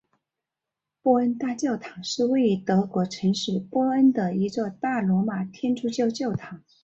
[1.03, 4.71] 波恩大教堂是位于德国城市波恩的一座
[5.07, 6.63] 罗马天主教教堂。